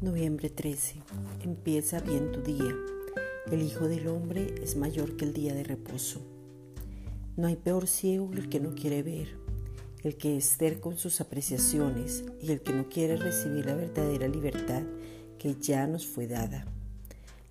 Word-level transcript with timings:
13. 0.00 1.02
Empieza 1.42 2.00
bien 2.00 2.30
tu 2.30 2.40
día. 2.40 2.72
El 3.50 3.62
Hijo 3.62 3.88
del 3.88 4.06
Hombre 4.06 4.54
es 4.62 4.76
mayor 4.76 5.16
que 5.16 5.24
el 5.24 5.32
día 5.32 5.54
de 5.54 5.64
reposo. 5.64 6.20
No 7.36 7.48
hay 7.48 7.56
peor 7.56 7.88
ciego 7.88 8.30
que 8.30 8.38
el 8.38 8.48
que 8.48 8.60
no 8.60 8.74
quiere 8.76 9.02
ver, 9.02 9.28
el 10.04 10.16
que 10.16 10.36
es 10.36 10.56
terco 10.56 10.92
en 10.92 10.98
sus 10.98 11.20
apreciaciones 11.20 12.24
y 12.40 12.52
el 12.52 12.60
que 12.60 12.72
no 12.72 12.88
quiere 12.88 13.16
recibir 13.16 13.66
la 13.66 13.74
verdadera 13.74 14.28
libertad 14.28 14.82
que 15.36 15.56
ya 15.56 15.86
nos 15.88 16.06
fue 16.06 16.28
dada. 16.28 16.64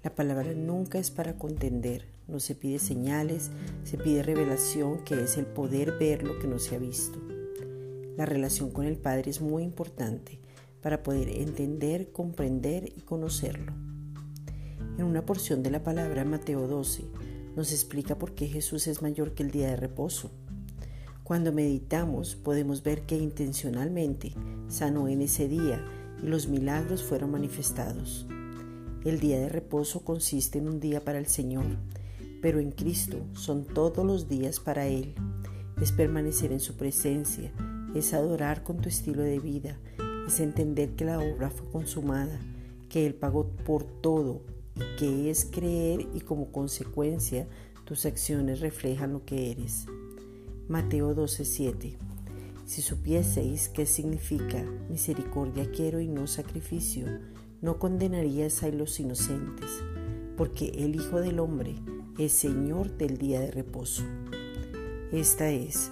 La 0.04 0.16
palabra 0.16 0.54
nunca 0.54 1.00
es 1.00 1.12
para 1.12 1.38
contender, 1.38 2.06
no 2.30 2.40
se 2.40 2.56
pide 2.56 2.80
señales, 2.80 3.52
se 3.84 3.98
pide 3.98 4.24
revelación 4.24 5.04
que 5.04 5.22
es 5.22 5.38
el 5.38 5.46
poder 5.46 5.98
ver 6.00 6.24
lo 6.24 6.40
que 6.40 6.48
no 6.48 6.60
se 6.60 6.76
ha 6.76 6.80
visto. 6.80 7.20
La 8.16 8.26
relación 8.26 8.72
con 8.72 8.86
el 8.86 8.98
Padre 8.98 9.32
es 9.32 9.42
muy 9.42 9.64
importante 9.64 10.40
para 10.82 11.04
poder 11.04 11.30
entender, 11.30 12.12
comprender 12.12 12.92
y 12.96 13.02
conocerlo. 13.02 13.74
En 14.98 15.06
una 15.06 15.26
porción 15.26 15.62
de 15.64 15.72
la 15.72 15.84
palabra 15.84 16.26
Mateo 16.26 16.68
12 16.68 17.04
nos 17.56 17.72
explica 17.72 18.18
por 18.18 18.34
qué 18.34 18.48
Jesús 18.48 18.88
es 18.88 19.02
mayor 19.02 19.34
que 19.34 19.44
el 19.44 19.52
día 19.52 19.68
de 19.68 19.76
reposo. 19.76 20.32
Cuando 21.24 21.52
meditamos 21.52 22.36
podemos 22.36 22.84
ver 22.84 23.06
que 23.06 23.18
intencionalmente 23.18 24.34
sanó 24.68 25.08
en 25.08 25.22
ese 25.22 25.48
día 25.48 25.84
y 26.24 26.28
los 26.28 26.48
milagros 26.48 27.04
fueron 27.04 27.32
manifestados. 27.32 28.26
El 29.04 29.20
día 29.20 29.40
de 29.40 29.50
reposo 29.50 30.04
consiste 30.04 30.58
en 30.58 30.68
un 30.68 30.80
día 30.80 31.04
para 31.04 31.20
el 31.20 31.28
Señor, 31.28 31.66
pero 32.42 32.60
en 32.60 32.72
Cristo 32.72 33.26
son 33.34 33.66
todos 33.66 34.06
los 34.06 34.28
días 34.28 34.60
para 34.60 34.88
Él. 34.88 35.16
Es 35.82 35.92
permanecer 35.92 36.52
en 36.52 36.60
su 36.60 36.76
presencia, 36.76 37.54
es 37.94 38.14
adorar 38.14 38.64
con 38.64 38.78
tu 38.78 38.90
estilo 38.90 39.22
de 39.22 39.40
vida, 39.40 39.78
es 40.28 40.40
entender 40.42 40.92
que 40.92 41.06
la 41.06 41.20
obra 41.20 41.50
fue 41.50 41.70
consumada, 41.72 42.40
que 42.90 43.06
Él 43.08 43.16
pagó 43.16 43.48
por 43.66 43.84
todo 43.86 44.42
y 44.76 44.98
que 45.00 45.30
es 45.30 45.46
creer 45.46 46.08
y 46.14 46.20
como 46.20 46.52
consecuencia 46.52 47.48
tus 47.86 48.06
acciones 48.06 48.60
reflejan 48.60 49.14
lo 49.14 49.26
que 49.26 49.52
eres. 49.52 49.86
Mateo 50.68 51.16
12:7 51.16 51.96
Si 52.66 52.82
supieseis 52.82 53.70
qué 53.70 53.86
significa 53.86 54.64
misericordia 54.90 55.72
quiero 55.72 56.02
y 56.02 56.08
no 56.08 56.28
sacrificio, 56.28 57.08
no 57.62 57.80
condenarías 57.80 58.62
a 58.64 58.70
los 58.70 59.00
inocentes, 59.00 59.70
porque 60.36 60.68
el 60.76 60.96
Hijo 60.96 61.22
del 61.22 61.40
Hombre 61.40 61.76
es 62.18 62.34
Señor 62.34 62.98
del 62.98 63.18
día 63.18 63.40
de 63.40 63.52
reposo. 63.52 64.04
Esta 65.14 65.50
es 65.50 65.92